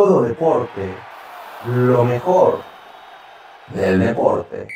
todo 0.00 0.22
deporte, 0.22 0.94
lo 1.66 2.06
mejor 2.06 2.60
del 3.74 4.00
deporte. 4.00 4.66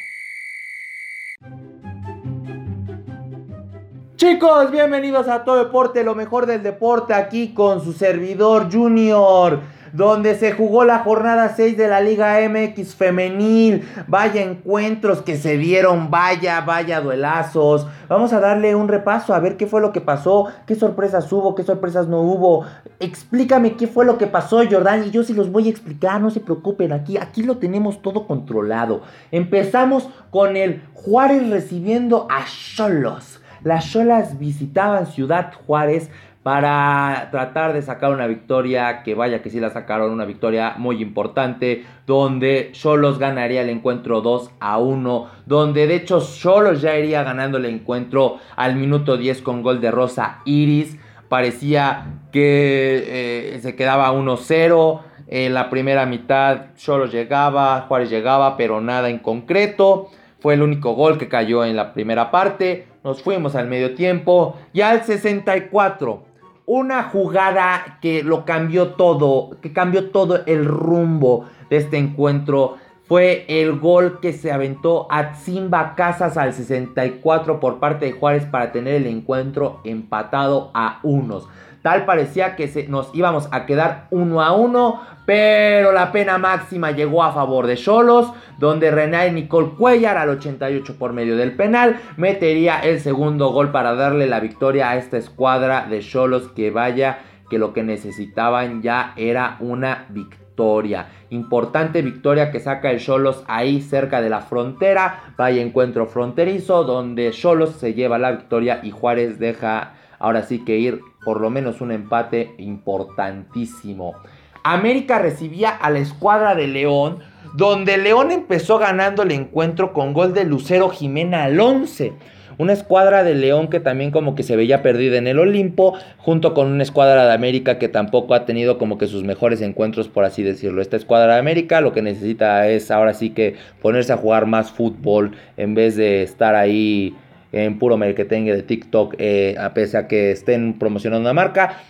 Chicos, 4.16 4.70
bienvenidos 4.70 5.26
a 5.28 5.42
Todo 5.42 5.64
Deporte, 5.64 6.04
lo 6.04 6.14
mejor 6.14 6.44
del 6.44 6.62
deporte, 6.62 7.14
aquí 7.14 7.54
con 7.54 7.82
su 7.82 7.94
servidor 7.94 8.70
Junior, 8.70 9.60
donde 9.94 10.34
se 10.34 10.50
jugó 10.50 10.84
la 10.84 10.98
jornada 10.98 11.54
6 11.54 11.76
de 11.76 11.86
la 11.86 12.00
Liga 12.00 12.36
MX 12.48 12.96
femenil. 12.96 13.88
Vaya 14.08 14.42
encuentros 14.42 15.22
que 15.22 15.36
se 15.36 15.56
dieron, 15.56 16.10
vaya, 16.10 16.60
vaya 16.62 17.00
duelazos. 17.00 17.86
Vamos 18.08 18.32
a 18.32 18.40
darle 18.40 18.74
un 18.74 18.88
repaso 18.88 19.32
a 19.32 19.38
ver 19.38 19.56
qué 19.56 19.68
fue 19.68 19.80
lo 19.80 19.92
que 19.92 20.00
pasó, 20.00 20.48
qué 20.66 20.74
sorpresas 20.74 21.32
hubo, 21.32 21.54
qué 21.54 21.62
sorpresas 21.62 22.08
no 22.08 22.22
hubo. 22.22 22.64
Explícame 22.98 23.76
qué 23.76 23.86
fue 23.86 24.04
lo 24.04 24.18
que 24.18 24.26
pasó, 24.26 24.62
Jordán, 24.68 25.04
y 25.04 25.10
yo 25.12 25.22
sí 25.22 25.32
los 25.32 25.52
voy 25.52 25.68
a 25.68 25.70
explicar, 25.70 26.20
no 26.20 26.30
se 26.30 26.40
preocupen, 26.40 26.92
aquí, 26.92 27.16
aquí 27.16 27.44
lo 27.44 27.58
tenemos 27.58 28.02
todo 28.02 28.26
controlado. 28.26 29.02
Empezamos 29.30 30.08
con 30.30 30.56
el 30.56 30.82
Juárez 30.92 31.48
recibiendo 31.48 32.26
a 32.28 32.44
Cholos. 32.46 33.40
Las 33.62 33.90
Cholas 33.90 34.38
visitaban 34.38 35.06
Ciudad 35.06 35.52
Juárez 35.66 36.10
para 36.44 37.28
tratar 37.30 37.72
de 37.72 37.80
sacar 37.80 38.12
una 38.12 38.26
victoria, 38.26 39.02
que 39.02 39.14
vaya 39.14 39.40
que 39.40 39.48
sí 39.48 39.60
la 39.60 39.70
sacaron, 39.70 40.12
una 40.12 40.26
victoria 40.26 40.74
muy 40.76 41.00
importante, 41.00 41.86
donde 42.06 42.68
Cholos 42.72 43.18
ganaría 43.18 43.62
el 43.62 43.70
encuentro 43.70 44.20
2 44.20 44.50
a 44.60 44.76
1, 44.76 45.30
donde 45.46 45.86
de 45.86 45.94
hecho 45.96 46.20
Cholos 46.20 46.82
ya 46.82 46.98
iría 46.98 47.22
ganando 47.22 47.56
el 47.56 47.64
encuentro 47.64 48.36
al 48.56 48.76
minuto 48.76 49.16
10 49.16 49.40
con 49.40 49.62
gol 49.62 49.80
de 49.80 49.90
Rosa 49.90 50.42
Iris, 50.44 50.98
parecía 51.30 52.20
que 52.30 53.54
eh, 53.54 53.58
se 53.62 53.74
quedaba 53.74 54.12
1-0, 54.12 55.00
en 55.28 55.54
la 55.54 55.70
primera 55.70 56.04
mitad 56.04 56.74
Cholos 56.76 57.10
llegaba, 57.10 57.86
Juárez 57.88 58.10
llegaba, 58.10 58.58
pero 58.58 58.82
nada 58.82 59.08
en 59.08 59.18
concreto, 59.18 60.10
fue 60.40 60.52
el 60.52 60.62
único 60.62 60.92
gol 60.92 61.16
que 61.16 61.26
cayó 61.30 61.64
en 61.64 61.74
la 61.74 61.94
primera 61.94 62.30
parte, 62.30 62.84
nos 63.02 63.22
fuimos 63.22 63.54
al 63.54 63.68
medio 63.68 63.94
tiempo. 63.94 64.56
Y 64.72 64.80
al 64.80 65.04
64. 65.04 66.33
Una 66.66 67.02
jugada 67.04 67.98
que 68.00 68.22
lo 68.22 68.46
cambió 68.46 68.92
todo, 68.92 69.58
que 69.60 69.72
cambió 69.72 70.10
todo 70.10 70.46
el 70.46 70.64
rumbo 70.64 71.44
de 71.68 71.76
este 71.76 71.98
encuentro. 71.98 72.76
Fue 73.06 73.44
el 73.48 73.78
gol 73.78 74.18
que 74.20 74.32
se 74.32 74.50
aventó 74.50 75.06
a 75.10 75.34
Zimba 75.34 75.94
Casas 75.94 76.38
al 76.38 76.54
64 76.54 77.60
por 77.60 77.80
parte 77.80 78.06
de 78.06 78.12
Juárez 78.12 78.46
para 78.46 78.72
tener 78.72 78.94
el 78.94 79.06
encuentro 79.06 79.80
empatado 79.84 80.70
a 80.72 81.00
unos. 81.02 81.48
Tal 81.84 82.06
parecía 82.06 82.56
que 82.56 82.66
se, 82.66 82.88
nos 82.88 83.10
íbamos 83.14 83.46
a 83.50 83.66
quedar 83.66 84.06
uno 84.10 84.40
a 84.40 84.52
uno, 84.52 85.02
pero 85.26 85.92
la 85.92 86.12
pena 86.12 86.38
máxima 86.38 86.92
llegó 86.92 87.22
a 87.22 87.34
favor 87.34 87.66
de 87.66 87.76
Cholos, 87.76 88.32
donde 88.58 88.90
René 88.90 89.30
Nicole 89.30 89.72
Cuellar 89.76 90.16
al 90.16 90.30
88 90.30 90.96
por 90.98 91.12
medio 91.12 91.36
del 91.36 91.54
penal 91.56 92.00
metería 92.16 92.80
el 92.80 93.00
segundo 93.00 93.50
gol 93.50 93.70
para 93.70 93.94
darle 93.94 94.26
la 94.26 94.40
victoria 94.40 94.88
a 94.88 94.96
esta 94.96 95.18
escuadra 95.18 95.86
de 95.86 96.00
Cholos 96.00 96.48
que 96.56 96.70
vaya 96.70 97.18
que 97.50 97.58
lo 97.58 97.74
que 97.74 97.82
necesitaban 97.82 98.80
ya 98.80 99.12
era 99.18 99.58
una 99.60 100.06
victoria. 100.08 101.08
Importante 101.28 102.00
victoria 102.00 102.50
que 102.50 102.60
saca 102.60 102.92
el 102.92 102.98
Cholos 102.98 103.44
ahí 103.46 103.82
cerca 103.82 104.22
de 104.22 104.30
la 104.30 104.40
frontera. 104.40 105.34
Vaya 105.36 105.60
encuentro 105.60 106.06
fronterizo 106.06 106.84
donde 106.84 107.30
Cholos 107.32 107.72
se 107.72 107.92
lleva 107.92 108.16
la 108.16 108.30
victoria 108.30 108.80
y 108.82 108.90
Juárez 108.90 109.38
deja 109.38 109.92
ahora 110.18 110.42
sí 110.44 110.64
que 110.64 110.78
ir 110.78 111.02
por 111.24 111.40
lo 111.40 111.50
menos 111.50 111.80
un 111.80 111.92
empate 111.92 112.54
importantísimo. 112.58 114.14
América 114.62 115.18
recibía 115.18 115.68
a 115.68 115.90
la 115.90 115.98
escuadra 115.98 116.54
de 116.54 116.66
León, 116.66 117.18
donde 117.54 117.98
León 117.98 118.30
empezó 118.30 118.78
ganando 118.78 119.22
el 119.22 119.30
encuentro 119.30 119.92
con 119.92 120.14
gol 120.14 120.32
de 120.32 120.44
Lucero 120.44 120.88
Jimena 120.88 121.44
al 121.44 121.60
11. 121.60 122.14
Una 122.56 122.72
escuadra 122.72 123.24
de 123.24 123.34
León 123.34 123.68
que 123.68 123.80
también 123.80 124.10
como 124.10 124.34
que 124.34 124.42
se 124.42 124.56
veía 124.56 124.82
perdida 124.82 125.18
en 125.18 125.26
el 125.26 125.38
Olimpo, 125.38 125.94
junto 126.18 126.54
con 126.54 126.68
una 126.68 126.82
escuadra 126.82 127.26
de 127.26 127.32
América 127.32 127.78
que 127.78 127.88
tampoco 127.88 128.32
ha 128.32 128.46
tenido 128.46 128.78
como 128.78 128.96
que 128.96 129.06
sus 129.06 129.24
mejores 129.24 129.60
encuentros, 129.60 130.08
por 130.08 130.24
así 130.24 130.42
decirlo. 130.42 130.80
Esta 130.80 130.96
escuadra 130.96 131.34
de 131.34 131.40
América 131.40 131.80
lo 131.80 131.92
que 131.92 132.00
necesita 132.00 132.68
es 132.68 132.90
ahora 132.90 133.12
sí 133.12 133.30
que 133.30 133.56
ponerse 133.82 134.12
a 134.12 134.16
jugar 134.16 134.46
más 134.46 134.70
fútbol 134.70 135.32
en 135.56 135.74
vez 135.74 135.96
de 135.96 136.22
estar 136.22 136.54
ahí 136.54 137.14
en 137.54 137.78
puro 137.78 137.96
marketing 137.96 138.46
de 138.46 138.62
TikTok, 138.62 139.14
eh, 139.18 139.54
a 139.58 139.72
pesar 139.74 140.08
que 140.08 140.32
estén 140.32 140.74
promocionando 140.74 141.22
una 141.22 141.32
marca, 141.32 141.80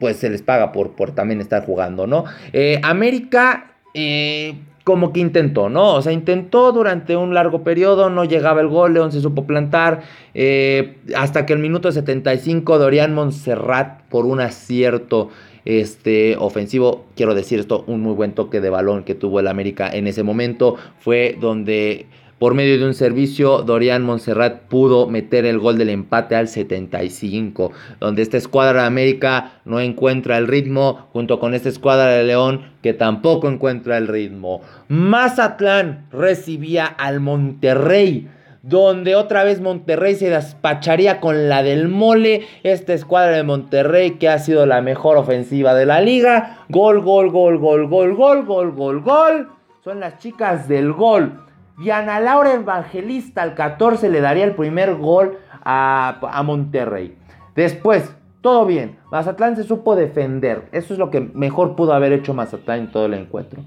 pues 0.00 0.16
se 0.16 0.30
les 0.30 0.42
paga 0.42 0.72
por, 0.72 0.92
por 0.92 1.14
también 1.14 1.40
estar 1.40 1.66
jugando, 1.66 2.06
¿no? 2.06 2.24
Eh, 2.52 2.80
América 2.82 3.74
eh, 3.92 4.54
como 4.84 5.12
que 5.12 5.20
intentó, 5.20 5.68
¿no? 5.68 5.94
O 5.94 6.02
sea, 6.02 6.12
intentó 6.12 6.72
durante 6.72 7.14
un 7.14 7.34
largo 7.34 7.62
periodo, 7.62 8.08
no 8.08 8.24
llegaba 8.24 8.62
el 8.62 8.68
gol, 8.68 8.94
León 8.94 9.12
se 9.12 9.20
supo 9.20 9.46
plantar, 9.46 10.02
hasta 11.14 11.46
que 11.46 11.52
el 11.52 11.58
minuto 11.58 11.92
75 11.92 12.78
Dorian 12.78 13.14
Montserrat 13.14 14.02
por 14.08 14.24
un 14.24 14.40
acierto 14.40 15.28
este 15.64 16.36
ofensivo, 16.38 17.04
quiero 17.14 17.34
decir 17.34 17.60
esto, 17.60 17.84
un 17.86 18.00
muy 18.00 18.14
buen 18.14 18.32
toque 18.32 18.60
de 18.60 18.70
balón 18.70 19.04
que 19.04 19.14
tuvo 19.14 19.40
el 19.40 19.46
América 19.46 19.88
en 19.92 20.06
ese 20.06 20.22
momento, 20.22 20.76
fue 20.98 21.36
donde 21.40 22.06
por 22.42 22.54
medio 22.54 22.76
de 22.76 22.86
un 22.86 22.94
servicio, 22.94 23.62
Dorian 23.62 24.02
Montserrat 24.02 24.62
pudo 24.62 25.06
meter 25.06 25.46
el 25.46 25.60
gol 25.60 25.78
del 25.78 25.90
empate 25.90 26.34
al 26.34 26.48
75, 26.48 27.70
donde 28.00 28.22
esta 28.22 28.36
escuadra 28.36 28.80
de 28.80 28.88
América 28.88 29.60
no 29.64 29.78
encuentra 29.78 30.38
el 30.38 30.48
ritmo, 30.48 31.06
junto 31.12 31.38
con 31.38 31.54
esta 31.54 31.68
escuadra 31.68 32.08
de 32.08 32.24
León 32.24 32.62
que 32.82 32.94
tampoco 32.94 33.48
encuentra 33.48 33.96
el 33.96 34.08
ritmo. 34.08 34.60
Mazatlán 34.88 36.08
recibía 36.10 36.84
al 36.86 37.20
Monterrey 37.20 38.28
donde 38.62 39.14
otra 39.14 39.44
vez 39.44 39.60
Monterrey 39.60 40.16
se 40.16 40.28
despacharía 40.28 41.20
con 41.20 41.48
la 41.48 41.62
del 41.62 41.86
mole, 41.86 42.44
esta 42.64 42.92
escuadra 42.92 43.36
de 43.36 43.44
Monterrey 43.44 44.18
que 44.18 44.28
ha 44.28 44.40
sido 44.40 44.66
la 44.66 44.82
mejor 44.82 45.16
ofensiva 45.16 45.74
de 45.74 45.86
la 45.86 46.00
liga, 46.00 46.64
gol, 46.68 47.02
gol, 47.02 47.30
gol, 47.30 47.58
gol, 47.58 47.86
gol, 47.86 48.16
gol, 48.16 48.44
gol, 48.44 48.72
gol, 48.72 49.00
gol, 49.00 49.48
son 49.84 50.00
las 50.00 50.18
chicas 50.18 50.66
del 50.66 50.92
gol. 50.92 51.38
Diana 51.78 52.20
Laura 52.20 52.52
Evangelista 52.52 53.42
al 53.42 53.54
14 53.54 54.10
le 54.10 54.20
daría 54.20 54.44
el 54.44 54.54
primer 54.54 54.96
gol 54.96 55.38
a, 55.64 56.42
Monterrey. 56.44 57.16
Después, 57.54 58.14
todo 58.40 58.66
bien. 58.66 58.98
Mazatlán 59.10 59.56
se 59.56 59.64
supo 59.64 59.96
defender. 59.96 60.68
Eso 60.72 60.92
es 60.92 60.98
lo 60.98 61.10
que 61.10 61.20
mejor 61.20 61.74
pudo 61.74 61.94
haber 61.94 62.12
hecho 62.12 62.34
Mazatlán 62.34 62.80
en 62.80 62.92
todo 62.92 63.06
el 63.06 63.14
encuentro. 63.14 63.62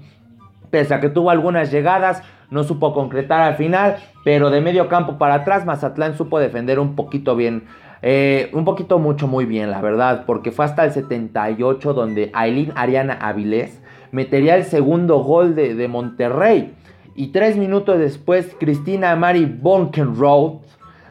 Pese 0.70 0.94
a 0.94 1.00
que 1.00 1.08
tuvo 1.08 1.30
algunas 1.30 1.70
llegadas, 1.70 2.22
no 2.50 2.64
supo 2.64 2.92
concretar 2.92 3.40
al 3.40 3.56
final, 3.56 3.96
pero 4.24 4.50
de 4.50 4.60
medio 4.60 4.88
campo 4.88 5.18
para 5.18 5.34
atrás, 5.34 5.64
Mazatlán 5.64 6.16
supo 6.16 6.38
defender 6.38 6.78
un 6.78 6.94
poquito 6.94 7.34
bien. 7.34 7.64
Eh, 8.02 8.50
un 8.52 8.64
poquito 8.64 8.98
mucho 8.98 9.26
muy 9.26 9.46
bien, 9.46 9.70
la 9.70 9.80
verdad, 9.80 10.24
porque 10.26 10.52
fue 10.52 10.64
hasta 10.64 10.84
el 10.84 10.92
78 10.92 11.92
donde 11.92 12.30
Aileen 12.34 12.72
Ariana 12.76 13.14
Avilés 13.14 13.82
metería 14.12 14.54
el 14.54 14.64
segundo 14.64 15.18
gol 15.18 15.56
de 15.56 15.88
Monterrey. 15.88 16.74
Y 17.18 17.28
tres 17.28 17.56
minutos 17.56 17.98
después, 17.98 18.54
Cristina 18.60 19.16
Mari 19.16 19.46
Bonkenroth 19.46 20.60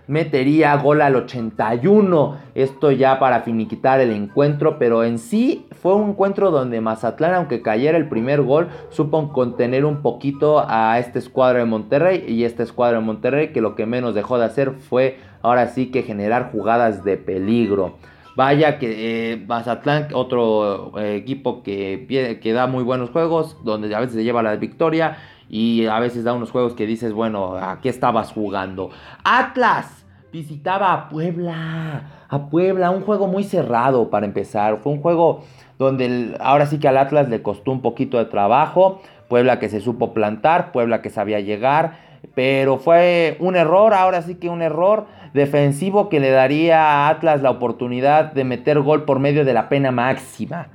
metería 0.06 0.76
gol 0.76 1.02
al 1.02 1.16
81. 1.16 2.38
Esto 2.54 2.92
ya 2.92 3.18
para 3.18 3.42
finiquitar 3.42 4.00
el 4.00 4.12
encuentro, 4.12 4.78
pero 4.78 5.04
en 5.04 5.18
sí 5.18 5.66
fue 5.82 5.96
un 5.96 6.12
encuentro 6.12 6.52
donde 6.52 6.80
Mazatlán, 6.80 7.34
aunque 7.34 7.64
cayera 7.64 7.98
el 7.98 8.08
primer 8.08 8.44
gol, 8.44 8.68
supo 8.92 9.34
contener 9.34 9.84
un 9.84 10.04
poquito 10.04 10.64
a 10.68 11.00
esta 11.00 11.18
escuadra 11.18 11.58
de 11.58 11.66
Monterrey 11.66 12.24
y 12.28 12.44
esta 12.44 12.62
escuadra 12.62 13.00
de 13.00 13.04
Monterrey 13.04 13.48
que 13.52 13.62
lo 13.62 13.74
que 13.74 13.88
menos 13.88 14.14
dejó 14.14 14.38
de 14.38 14.46
hacer 14.46 14.74
fue 14.74 15.18
ahora 15.42 15.70
sí 15.70 15.88
que 15.88 16.04
generar 16.04 16.52
jugadas 16.52 17.04
de 17.04 17.18
peligro. 17.18 17.96
Vaya 18.36 18.78
que 18.78 19.32
eh, 19.32 19.38
Mazatlán, 19.48 20.10
otro 20.14 20.92
eh, 21.00 21.16
equipo 21.16 21.64
que, 21.64 22.38
que 22.44 22.54
da 22.54 22.68
muy 22.68 22.84
buenos 22.84 23.10
juegos, 23.10 23.58
donde 23.64 23.96
a 23.96 24.00
veces 24.02 24.18
se 24.18 24.24
lleva 24.24 24.44
la 24.44 24.58
victoria 24.58 25.18
y 25.50 25.86
a 25.86 26.00
veces 26.00 26.24
da 26.24 26.34
unos 26.34 26.52
juegos 26.52 26.74
que 26.74 26.86
dices, 26.86 27.14
bueno, 27.14 27.56
¿a 27.56 27.80
qué 27.82 27.90
estabas 27.90 28.32
jugando? 28.32 28.90
Atlas 29.24 30.06
visitaba 30.32 30.92
a 30.94 31.10
Puebla, 31.10 32.26
a 32.28 32.50
Puebla, 32.50 32.92
un 32.92 33.02
juego 33.02 33.28
muy 33.28 33.44
cerrado 33.44 34.10
para 34.10 34.26
empezar. 34.26 34.78
Fue 34.78 34.92
un 34.92 35.02
juego 35.02 35.44
donde 35.78 36.36
ahora 36.40 36.66
sí 36.66 36.80
que 36.80 36.88
al 36.88 36.98
Atlas 36.98 37.30
le 37.30 37.42
costó 37.42 37.72
un 37.72 37.82
poquito 37.82 38.18
de 38.18 38.26
trabajo. 38.26 39.02
Puebla 39.30 39.60
que 39.60 39.70
se 39.70 39.82
supo 39.82 40.14
plantar, 40.14 40.72
Puebla 40.72 41.02
que 41.02 41.10
sabía 41.10 41.40
llegar, 41.40 41.94
pero 42.36 42.78
fue 42.78 43.38
un 43.40 43.56
error, 43.56 43.94
ahora 43.94 44.22
sí 44.22 44.36
que 44.36 44.50
un 44.50 44.62
error 44.62 45.06
defensivo 45.34 46.10
que 46.10 46.20
le 46.20 46.30
daría 46.30 46.82
a 46.82 47.10
Atlas 47.10 47.42
la 47.42 47.52
oportunidad 47.52 48.34
de 48.34 48.44
meter 48.44 48.80
gol 48.82 49.04
por 49.04 49.20
medio 49.20 49.46
de 49.46 49.54
la 49.54 49.70
pena 49.70 49.92
máxima. 49.92 50.68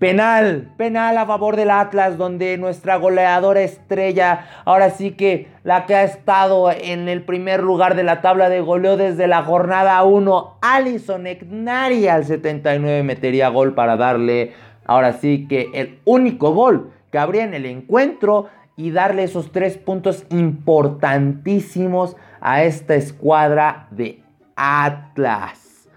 Penal, 0.00 0.72
penal 0.78 1.18
a 1.18 1.26
favor 1.26 1.56
del 1.56 1.70
Atlas, 1.70 2.16
donde 2.16 2.56
nuestra 2.56 2.96
goleadora 2.96 3.60
estrella, 3.60 4.46
ahora 4.64 4.88
sí 4.88 5.10
que 5.10 5.48
la 5.62 5.84
que 5.84 5.94
ha 5.94 6.04
estado 6.04 6.72
en 6.72 7.06
el 7.10 7.20
primer 7.20 7.62
lugar 7.62 7.94
de 7.94 8.02
la 8.02 8.22
tabla 8.22 8.48
de 8.48 8.62
goleo 8.62 8.96
desde 8.96 9.26
la 9.26 9.42
jornada 9.42 10.02
1, 10.02 10.56
Alison 10.62 11.26
Egnari 11.26 12.08
al 12.08 12.24
79 12.24 13.02
metería 13.02 13.50
gol 13.50 13.74
para 13.74 13.98
darle 13.98 14.54
ahora 14.86 15.12
sí 15.12 15.46
que 15.46 15.68
el 15.74 15.98
único 16.06 16.54
gol 16.54 16.92
que 17.12 17.18
habría 17.18 17.44
en 17.44 17.52
el 17.52 17.66
encuentro 17.66 18.46
y 18.76 18.92
darle 18.92 19.24
esos 19.24 19.52
tres 19.52 19.76
puntos 19.76 20.24
importantísimos 20.30 22.16
a 22.40 22.62
esta 22.62 22.94
escuadra 22.94 23.86
de 23.90 24.22
Atlas. 24.56 25.90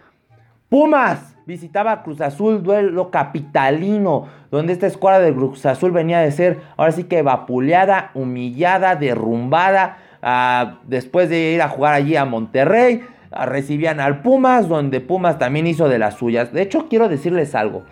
Pumas 0.67 1.32
visitaba 1.45 2.04
Cruz 2.04 2.22
Azul, 2.22 2.63
duelo 2.63 3.12
capitalino, 3.12 4.28
donde 4.51 4.74
esta 4.74 4.88
escuadra 4.88 5.24
de 5.24 5.34
Cruz 5.34 5.66
Azul 5.66 5.92
venía 5.92 6.19
de 6.19 6.31
ser 6.31 6.62
ahora 6.78 6.92
sí 6.92 7.06
que 7.06 7.22
vapuleada, 7.22 8.12
humillada, 8.13 8.95
derrumbada, 8.95 9.98
ah, 10.22 10.80
después 10.88 11.30
de 11.30 11.54
ir 11.54 11.62
a 11.62 11.69
jugar 11.69 11.94
allí 11.94 12.16
a 12.16 12.25
Monterrey, 12.25 13.01
ah, 13.31 13.45
recibían 13.45 14.00
al 14.00 14.22
Pumas, 14.22 14.68
donde 14.69 15.01
Pumas 15.01 15.38
también 15.38 15.68
hizo 15.68 15.90
de 15.90 16.00
las 16.00 16.16
suyas. 16.16 16.54
De 16.54 16.62
hecho, 16.62 16.88
quiero 16.88 17.10
decirles 17.10 17.56
algo. 17.56 17.84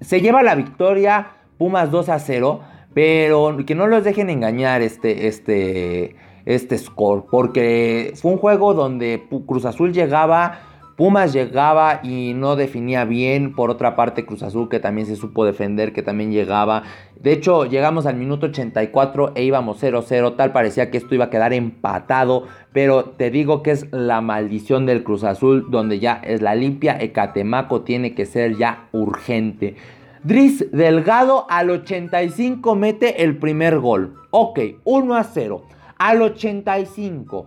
Se 0.00 0.20
lleva 0.20 0.42
la 0.42 0.54
victoria 0.54 1.28
Pumas 1.58 1.90
2 1.90 2.08
a 2.08 2.18
0, 2.18 2.60
pero 2.94 3.56
que 3.66 3.74
no 3.74 3.86
los 3.86 4.04
dejen 4.04 4.30
engañar 4.30 4.82
este, 4.82 5.28
este, 5.28 6.16
este 6.44 6.78
score, 6.78 7.26
porque 7.30 8.12
fue 8.16 8.32
un 8.32 8.38
juego 8.38 8.74
donde 8.74 9.28
Cruz 9.46 9.64
Azul 9.64 9.92
llegaba 9.92 10.60
Pumas 10.98 11.32
llegaba 11.32 12.00
y 12.02 12.34
no 12.34 12.56
definía 12.56 13.04
bien. 13.04 13.54
Por 13.54 13.70
otra 13.70 13.94
parte, 13.94 14.26
Cruz 14.26 14.42
Azul 14.42 14.68
que 14.68 14.80
también 14.80 15.06
se 15.06 15.14
supo 15.14 15.44
defender, 15.44 15.92
que 15.92 16.02
también 16.02 16.32
llegaba. 16.32 16.82
De 17.14 17.30
hecho, 17.30 17.66
llegamos 17.66 18.04
al 18.04 18.16
minuto 18.16 18.46
84 18.46 19.30
e 19.36 19.44
íbamos 19.44 19.80
0-0. 19.80 20.34
Tal 20.34 20.50
parecía 20.50 20.90
que 20.90 20.98
esto 20.98 21.14
iba 21.14 21.26
a 21.26 21.30
quedar 21.30 21.52
empatado. 21.52 22.48
Pero 22.72 23.04
te 23.04 23.30
digo 23.30 23.62
que 23.62 23.70
es 23.70 23.86
la 23.92 24.20
maldición 24.20 24.86
del 24.86 25.04
Cruz 25.04 25.22
Azul, 25.22 25.70
donde 25.70 26.00
ya 26.00 26.14
es 26.14 26.42
la 26.42 26.56
limpia. 26.56 26.98
Ecatemaco 27.00 27.82
tiene 27.82 28.16
que 28.16 28.26
ser 28.26 28.56
ya 28.56 28.88
urgente. 28.90 29.76
Driz 30.24 30.66
Delgado 30.72 31.46
al 31.48 31.70
85 31.70 32.74
mete 32.74 33.22
el 33.22 33.36
primer 33.36 33.78
gol. 33.78 34.16
Ok, 34.30 34.58
1 34.82 35.14
a 35.14 35.22
0. 35.22 35.62
Al 35.96 36.22
85. 36.22 37.46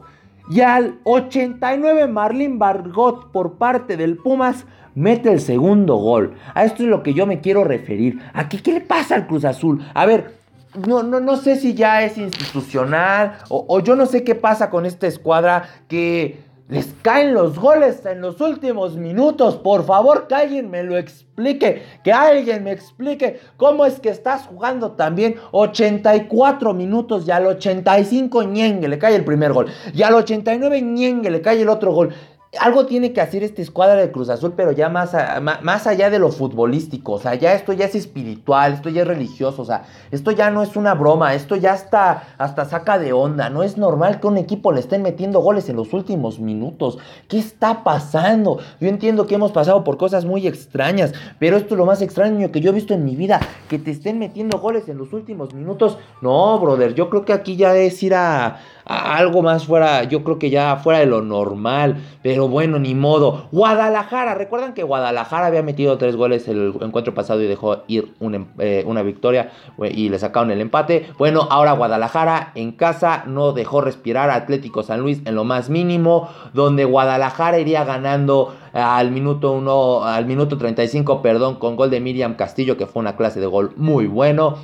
Y 0.50 0.62
al 0.62 1.00
89 1.04 2.08
Marlin 2.08 2.60
Bargot 2.60 3.32
por 3.32 3.54
parte 3.58 3.98
del 3.98 4.18
Pumas 4.18 4.66
mete 4.96 5.32
el 5.32 5.40
segundo 5.40 5.96
gol. 5.96 6.34
A 6.54 6.66
esto 6.66 6.84
es 6.84 6.90
lo 6.90 7.04
que 7.04 7.14
yo 7.14 7.26
me 7.26 7.40
quiero 7.42 7.64
referir. 7.64 8.20
Aquí, 8.34 8.58
¿qué 8.58 8.74
le 8.74 8.82
pasa 8.82 9.16
al 9.16 9.28
Cruz 9.28 9.46
Azul? 9.46 9.84
A 9.94 10.06
ver, 10.06 10.40
no, 10.88 11.04
no, 11.04 11.20
no 11.20 11.38
sé 11.38 11.56
si 11.58 11.74
ya 11.74 12.04
es 12.04 12.18
institucional 12.18 13.38
o, 13.50 13.66
o 13.68 13.80
yo 13.82 13.96
no 13.96 14.06
sé 14.06 14.24
qué 14.24 14.36
pasa 14.36 14.70
con 14.70 14.86
esta 14.86 15.08
escuadra 15.08 15.64
que 15.88 16.40
les 16.72 16.88
caen 17.02 17.34
los 17.34 17.60
goles 17.60 18.06
en 18.06 18.22
los 18.22 18.40
últimos 18.40 18.96
minutos. 18.96 19.58
Por 19.58 19.86
favor, 19.86 20.28
que 20.28 20.36
alguien 20.36 20.70
me 20.70 20.84
lo 20.84 20.98
explique. 20.98 21.84
Que 22.02 22.14
alguien 22.14 22.64
me 22.64 22.72
explique 22.72 23.42
cómo 23.58 23.86
es 23.86 24.00
que 24.00 24.08
estás 24.08 24.44
jugando 24.44 24.94
también 24.94 25.36
84 25.52 26.74
minutos 26.74 27.28
y 27.28 27.32
al 27.32 27.46
85 27.46 28.44
ñengue 28.44 28.88
le 28.88 28.98
cae 28.98 29.18
el 29.18 29.26
primer 29.26 29.52
gol. 29.52 29.68
Y 29.94 30.02
al 30.04 30.14
89 30.14 30.82
ñengue 30.82 31.30
le 31.30 31.42
cae 31.42 31.62
el 31.62 31.68
otro 31.68 31.92
gol 31.92 32.14
algo 32.60 32.86
tiene 32.86 33.14
que 33.14 33.22
hacer 33.22 33.44
esta 33.44 33.62
escuadra 33.62 33.96
de 33.96 34.12
Cruz 34.12 34.28
Azul, 34.30 34.54
pero 34.58 34.74
ya 34.74 34.90
más, 34.90 35.16
más 35.62 35.88
allá 35.88 36.10
de 36.10 36.20
lo 36.20 36.32
futbolístico. 36.32 37.14
O 37.14 37.20
sea, 37.20 37.36
ya 37.36 37.54
esto 37.54 37.72
ya 37.72 37.86
es 37.86 37.96
espiritual, 37.96 38.74
esto 38.74 38.90
ya 38.90 39.04
es 39.04 39.08
religioso. 39.08 39.62
O 39.62 39.66
sea, 39.66 39.86
esto 40.12 40.32
ya 40.32 40.52
no 40.52 40.62
es 40.62 40.76
una 40.76 40.94
broma, 40.94 41.34
esto 41.34 41.56
ya 41.56 41.74
está 41.74 42.24
hasta 42.38 42.66
saca 42.66 43.00
de 43.00 43.14
onda. 43.14 43.50
No 43.50 43.64
es 43.64 43.78
normal 43.78 44.20
que 44.20 44.28
un 44.28 44.38
equipo 44.38 44.74
le 44.74 44.82
estén 44.82 45.02
metiendo 45.02 45.40
goles 45.40 45.70
en 45.70 45.78
los 45.78 45.94
últimos 45.94 46.40
minutos. 46.40 46.98
¿Qué 47.30 47.40
está 47.40 47.86
pasando? 47.86 48.60
Yo 48.82 48.90
entiendo 48.90 49.28
que 49.28 49.36
hemos 49.36 49.54
pasado 49.54 49.86
por 49.86 49.98
cosas 49.98 50.26
muy 50.26 50.46
extrañas, 50.46 51.14
pero 51.40 51.56
esto 51.56 51.76
es 51.76 51.78
lo 51.78 51.86
más 51.86 52.02
extraño 52.02 52.52
que 52.52 52.60
yo 52.60 52.72
he 52.72 52.74
visto 52.74 52.94
en 52.94 53.06
mi 53.06 53.16
vida. 53.16 53.40
Que 53.70 53.80
te 53.80 53.92
estén 53.92 54.20
metiendo 54.20 54.60
goles 54.60 54.90
en 54.90 54.98
los 54.98 55.14
últimos 55.14 55.54
minutos. 55.54 55.98
No, 56.22 56.60
brother, 56.60 56.96
yo 56.96 57.10
creo 57.10 57.24
que 57.24 57.32
aquí 57.32 57.56
ya 57.56 57.74
es 57.78 58.04
ir 58.04 58.14
a 58.14 58.60
algo 58.86 59.42
más 59.42 59.66
fuera, 59.66 60.04
yo 60.04 60.24
creo 60.24 60.40
que 60.40 60.50
ya 60.50 60.78
fuera 60.78 61.00
de 61.00 61.06
lo 61.06 61.22
normal, 61.22 61.98
pero 62.24 62.48
bueno, 62.48 62.80
ni 62.80 62.96
modo. 62.96 63.48
Guadalajara, 63.52 64.36
recuerdan 64.36 64.74
que 64.74 64.84
Guadalajara 64.84 65.48
había 65.48 65.64
metido 65.64 65.98
tres 65.98 66.16
goles 66.16 66.48
el 66.48 66.74
encuentro 66.82 67.14
pasado 67.14 67.42
y 67.42 67.48
dejó 67.48 67.84
ir 67.88 68.14
em, 68.20 68.46
eh, 68.60 68.84
una 68.88 69.02
victoria 69.02 69.52
y 69.80 70.10
le 70.10 70.20
sacaron 70.20 70.52
el 70.52 70.62
empate. 70.62 71.08
Bueno, 71.18 71.48
ahora 71.50 71.74
Guadalajara 71.74 72.52
en 72.56 72.72
casa 72.72 73.24
no 73.28 73.52
dejó 73.52 73.82
respirar 73.82 74.30
Atlético 74.30 74.84
San 74.84 75.02
Luis 75.02 75.22
en 75.26 75.36
lo 75.36 75.44
más 75.44 75.70
mínimo, 75.70 76.30
donde 76.54 76.86
Guadalajara 76.86 77.60
iría 77.60 77.84
ganando 77.84 78.56
al 78.74 79.12
minuto 79.12 79.52
1, 79.52 80.06
al 80.06 80.26
minuto 80.26 80.58
35, 80.58 81.22
perdón, 81.22 81.56
con 81.56 81.76
gol 81.76 81.90
de 81.90 82.00
Miriam 82.00 82.36
Castillo, 82.36 82.78
que 82.78 82.88
fue 82.88 83.02
una 83.02 83.16
clase 83.16 83.40
de 83.40 83.48
gol 83.48 83.74
muy 83.76 84.08
bueno. 84.08 84.58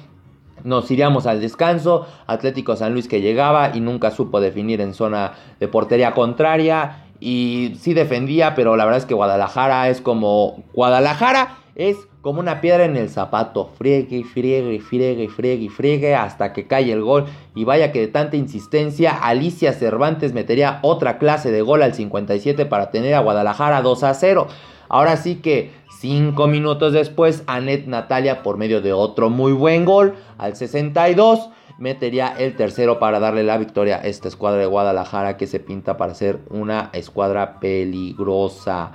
Nos 0.64 0.90
iríamos 0.92 1.26
al 1.26 1.42
descanso. 1.42 2.08
Atlético 2.26 2.76
San 2.76 2.94
Luis 2.94 3.08
que 3.08 3.22
llegaba 3.22 3.76
y 3.76 3.80
nunca 3.80 4.12
supo 4.12 4.40
definir 4.40 4.82
en 4.82 4.94
zona 4.94 5.34
de 5.60 5.68
portería 5.68 6.14
contraria. 6.14 7.06
Y 7.20 7.74
sí 7.80 7.94
defendía, 7.94 8.56
pero 8.56 8.76
la 8.76 8.86
verdad 8.86 9.00
es 9.00 9.06
que 9.06 9.14
Guadalajara 9.14 9.90
es 9.90 10.02
como. 10.02 10.64
Guadalajara 10.74 11.58
es 11.76 11.96
como 12.22 12.40
una 12.40 12.60
piedra 12.60 12.86
en 12.86 12.98
el 12.98 13.10
zapato. 13.10 13.70
Friegue 13.78 14.24
friegue 14.24 14.80
friegue 14.82 15.30
friegue 15.30 15.70
friegue 15.70 16.16
hasta 16.16 16.52
que 16.52 16.68
cae 16.68 16.92
el 16.92 17.02
gol. 17.02 17.26
Y 17.56 17.64
vaya 17.64 17.92
que 17.92 18.02
de 18.02 18.08
tanta 18.08 18.36
insistencia, 18.36 19.12
Alicia 19.12 19.74
Cervantes 19.74 20.34
metería 20.34 20.80
otra 20.82 21.20
clase 21.20 21.52
de 21.52 21.62
gol 21.62 21.84
al 21.84 21.94
57 21.94 22.66
para 22.66 22.92
tener 22.92 23.14
a 23.14 23.22
Guadalajara 23.22 23.82
2 23.82 24.04
a 24.04 24.14
0. 24.14 24.48
Ahora 24.90 25.18
sí 25.18 25.36
que 25.36 25.72
cinco 26.00 26.48
minutos 26.48 26.94
después, 26.94 27.44
Anet 27.48 27.88
Natalia, 27.88 28.44
por 28.44 28.58
medio 28.58 28.82
de 28.82 28.94
otro 28.94 29.30
muy 29.30 29.52
buen 29.52 29.86
gol, 29.86 30.16
al 30.38 30.56
62, 30.56 31.50
metería 31.78 32.34
el 32.38 32.56
tercero 32.56 33.00
para 33.00 33.20
darle 33.20 33.44
la 33.44 33.58
victoria 33.58 33.98
a 33.98 34.08
esta 34.08 34.28
escuadra 34.28 34.60
de 34.60 34.66
Guadalajara 34.66 35.38
que 35.38 35.48
se 35.48 35.60
pinta 35.60 35.98
para 35.98 36.14
ser 36.14 36.40
una 36.50 36.90
escuadra 36.94 37.60
peligrosa. 37.60 38.92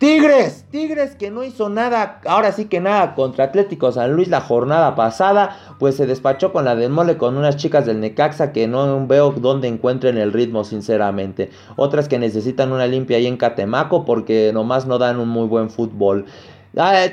Tigres, 0.00 0.64
Tigres 0.70 1.14
que 1.14 1.30
no 1.30 1.44
hizo 1.44 1.68
nada, 1.68 2.22
ahora 2.24 2.52
sí 2.52 2.64
que 2.64 2.80
nada 2.80 3.14
contra 3.14 3.44
Atlético 3.44 3.92
San 3.92 4.14
Luis 4.14 4.28
la 4.28 4.40
jornada 4.40 4.94
pasada, 4.94 5.58
pues 5.78 5.96
se 5.96 6.06
despachó 6.06 6.54
con 6.54 6.64
la 6.64 6.74
de 6.74 6.88
mole 6.88 7.18
con 7.18 7.36
unas 7.36 7.58
chicas 7.58 7.84
del 7.84 8.00
Necaxa 8.00 8.50
que 8.50 8.66
no 8.66 9.06
veo 9.06 9.32
dónde 9.32 9.68
encuentren 9.68 10.16
el 10.16 10.32
ritmo 10.32 10.64
sinceramente. 10.64 11.50
Otras 11.76 12.08
que 12.08 12.18
necesitan 12.18 12.72
una 12.72 12.86
limpia 12.86 13.18
ahí 13.18 13.26
en 13.26 13.36
Catemaco 13.36 14.06
porque 14.06 14.52
nomás 14.54 14.86
no 14.86 14.96
dan 14.96 15.20
un 15.20 15.28
muy 15.28 15.46
buen 15.46 15.68
fútbol. 15.68 16.24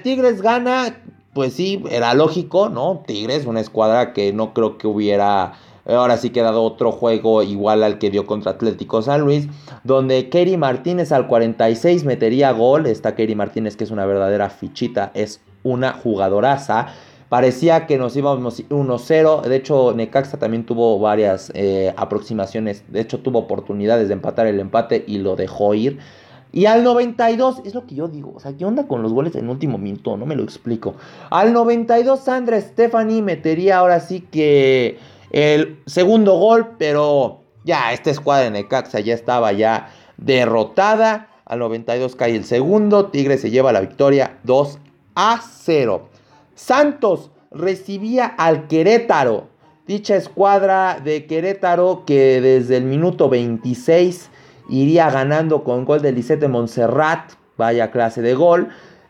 Tigres 0.02 0.42
gana, 0.42 0.96
pues 1.34 1.52
sí, 1.56 1.84
era 1.92 2.14
lógico, 2.14 2.70
¿no? 2.70 3.04
Tigres, 3.06 3.46
una 3.48 3.60
escuadra 3.60 4.14
que 4.14 4.32
no 4.32 4.54
creo 4.54 4.78
que 4.78 4.88
hubiera 4.88 5.52
Ahora 5.88 6.18
sí 6.18 6.32
que 6.32 6.42
dado 6.42 6.64
otro 6.64 6.92
juego 6.92 7.44
igual 7.44 7.84
al 7.84 7.98
que 7.98 8.10
dio 8.10 8.26
contra 8.26 8.52
Atlético 8.52 9.02
San 9.02 9.22
Luis, 9.22 9.48
donde 9.84 10.30
Kerry 10.30 10.58
Martínez 10.58 11.12
al 11.12 11.28
46 11.28 12.04
metería 12.04 12.52
gol. 12.52 12.86
Esta 12.88 13.16
Kerry 13.16 13.36
Martínez 13.36 13.78
que 13.78 13.86
es 13.86 13.92
una 13.92 14.06
verdadera 14.06 14.50
fichita, 14.50 15.12
es 15.14 15.42
una 15.64 15.94
jugadoraza. 15.94 16.88
Parecía 17.30 17.88
que 17.88 17.98
nos 17.98 18.16
íbamos 18.16 18.64
1-0. 18.70 19.42
De 19.42 19.56
hecho, 19.56 19.94
Necaxa 19.94 20.38
también 20.38 20.66
tuvo 20.66 20.98
varias 21.00 21.52
eh, 21.56 21.94
aproximaciones. 21.98 22.84
De 22.88 23.02
hecho, 23.02 23.20
tuvo 23.20 23.40
oportunidades 23.40 24.08
de 24.08 24.14
empatar 24.14 24.48
el 24.48 24.60
empate 24.60 25.04
y 25.08 25.18
lo 25.18 25.36
dejó 25.36 25.74
ir. 25.74 26.00
Y 26.54 26.66
al 26.66 26.84
92, 26.84 27.62
es 27.66 27.76
lo 27.76 27.86
que 27.86 27.96
yo 27.96 28.08
digo, 28.08 28.32
o 28.36 28.40
sea, 28.40 28.56
¿qué 28.56 28.64
onda 28.64 28.88
con 28.88 29.04
los 29.04 29.12
goles 29.12 29.36
en 29.36 29.50
último 29.50 29.78
minuto? 29.78 30.16
No 30.16 30.26
me 30.26 30.36
lo 30.36 30.44
explico. 30.44 30.96
Al 31.30 31.52
92, 31.52 32.22
Sandra 32.22 32.60
Stephanie 32.62 33.22
metería 33.22 33.80
ahora 33.80 34.00
sí 34.00 34.22
que 34.22 34.98
el 35.32 35.80
segundo 35.86 36.38
gol, 36.38 36.76
pero 36.78 37.42
ya 37.64 37.92
esta 37.92 38.12
escuadra 38.12 38.46
de 38.46 38.52
Necaxa 38.52 39.00
ya 39.00 39.14
estaba 39.14 39.52
ya 39.52 39.90
derrotada. 40.18 41.30
Al 41.46 41.60
92 41.60 42.16
cae 42.16 42.36
el 42.36 42.46
segundo. 42.46 43.08
Tigre 43.08 43.38
se 43.38 43.52
lleva 43.52 43.72
la 43.72 43.82
victoria 43.82 44.40
2 44.44 44.80
a 45.16 45.42
0. 45.42 46.10
Santos 46.56 47.32
recibía 47.52 48.26
al 48.26 48.68
Querétaro. 48.68 49.50
Dicha 49.86 50.16
escuadra 50.16 51.00
de 51.04 51.26
Querétaro 51.26 52.04
que 52.06 52.42
desde 52.42 52.78
el 52.78 52.84
minuto 52.84 53.30
26 53.30 54.30
iría 54.70 55.10
ganando 55.10 55.64
con 55.64 55.86
gol 55.86 56.02
de 56.02 56.12
Lisette 56.12 56.48
Montserrat. 56.48 57.32
Vaya 57.58 57.92
clase 57.92 58.22
de 58.22 58.34
gol. 58.34 58.70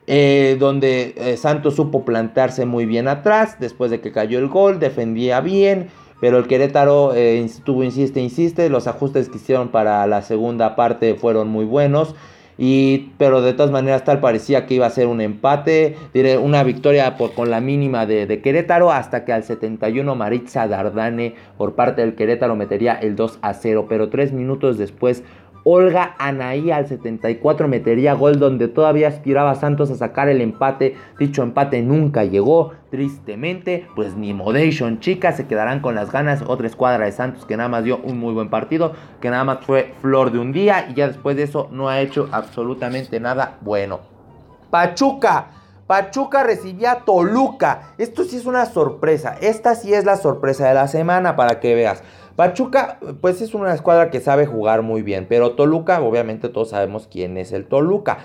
Eh, 0.09 0.55
donde 0.57 1.15
eh, 1.17 1.35
Santos 1.35 1.75
supo 1.75 2.05
plantarse 2.05 2.65
muy 2.65 2.85
bien 2.85 3.07
atrás. 3.07 3.57
Después 3.59 3.91
de 3.91 3.99
que 3.99 4.11
cayó 4.11 4.39
el 4.39 4.47
gol, 4.47 4.79
defendía 4.79 5.41
bien 5.41 5.89
pero 6.19 6.37
el 6.37 6.47
Querétaro 6.47 7.13
eh, 7.13 7.39
estuvo, 7.43 7.83
insiste, 7.83 8.19
insiste. 8.21 8.69
Los 8.69 8.87
ajustes 8.87 9.29
que 9.29 9.37
hicieron 9.37 9.69
para 9.69 10.05
la 10.07 10.21
segunda 10.21 10.75
parte 10.75 11.15
fueron 11.15 11.47
muy 11.47 11.65
buenos. 11.65 12.15
Y, 12.57 13.11
pero 13.19 13.41
de 13.41 13.53
todas 13.53 13.71
maneras 13.71 14.03
tal 14.03 14.19
parecía 14.19 14.65
que 14.65 14.73
iba 14.73 14.87
a 14.87 14.89
ser 14.89 15.07
un 15.07 15.21
empate, 15.21 15.95
diré, 16.13 16.39
una 16.39 16.63
victoria 16.63 17.15
por, 17.15 17.33
con 17.33 17.51
la 17.51 17.61
mínima 17.61 18.07
de, 18.07 18.41
Querétaro 18.41 18.91
hasta 18.91 19.25
que 19.25 19.31
al 19.31 19.43
71 19.43 20.15
Maritza 20.15 20.67
Dardane 20.67 21.35
por 21.57 21.75
parte 21.75 22.01
del 22.01 22.15
Querétaro 22.15 22.55
metería 22.55 22.93
el 22.93 23.15
2 23.15 23.39
a 23.43 23.53
0, 23.53 23.85
pero 23.87 24.09
tres 24.09 24.33
minutos 24.33 24.79
después 24.79 25.23
Olga 25.69 26.15
Anaí 26.17 26.71
al 26.71 26.87
74 26.87 27.67
metería 27.67 28.13
gol 28.13 28.39
donde 28.39 28.69
todavía 28.69 29.09
aspiraba 29.09 29.53
Santos 29.53 29.91
a 29.91 29.95
sacar 29.95 30.29
el 30.29 30.39
empate. 30.39 30.95
Dicho 31.19 31.43
empate 31.43 31.81
nunca 31.81 32.23
llegó, 32.23 32.71
tristemente. 32.89 33.85
Pues 33.93 34.15
ni 34.15 34.33
Modation, 34.33 35.01
chicas, 35.01 35.35
se 35.35 35.45
quedarán 35.45 35.81
con 35.81 35.93
las 35.93 36.09
ganas. 36.09 36.41
Otra 36.47 36.67
escuadra 36.67 37.03
de 37.03 37.11
Santos 37.11 37.45
que 37.45 37.57
nada 37.57 37.67
más 37.67 37.83
dio 37.83 37.97
un 37.97 38.17
muy 38.17 38.33
buen 38.33 38.49
partido, 38.49 38.93
que 39.19 39.29
nada 39.29 39.43
más 39.43 39.65
fue 39.65 39.93
flor 39.99 40.31
de 40.31 40.39
un 40.39 40.53
día 40.53 40.87
y 40.89 40.93
ya 40.93 41.09
después 41.09 41.35
de 41.35 41.43
eso 41.43 41.67
no 41.69 41.89
ha 41.89 41.99
hecho 41.99 42.29
absolutamente 42.31 43.19
nada 43.19 43.57
bueno. 43.59 43.99
Pachuca. 44.69 45.56
Pachuca 45.87 46.43
recibía 46.43 46.91
a 46.91 47.05
Toluca. 47.05 47.93
Esto 47.97 48.25
sí 48.25 48.35
es 48.35 48.45
una 48.45 48.65
sorpresa. 48.65 49.37
Esta 49.39 49.73
sí 49.73 49.93
es 49.93 50.03
la 50.03 50.17
sorpresa 50.17 50.67
de 50.67 50.73
la 50.73 50.89
semana 50.89 51.37
para 51.37 51.61
que 51.61 51.75
veas. 51.75 52.03
Pachuca, 52.35 52.99
pues 53.21 53.41
es 53.41 53.53
una 53.53 53.73
escuadra 53.73 54.11
que 54.11 54.19
sabe 54.19 54.45
jugar 54.45 54.81
muy 54.81 55.01
bien, 55.01 55.25
pero 55.27 55.53
Toluca, 55.53 56.01
obviamente 56.01 56.49
todos 56.49 56.69
sabemos 56.69 57.07
quién 57.09 57.37
es 57.37 57.53
el 57.53 57.65
Toluca. 57.65 58.19